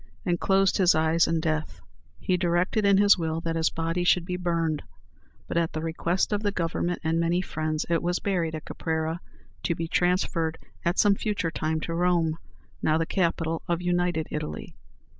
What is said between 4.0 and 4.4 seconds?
should be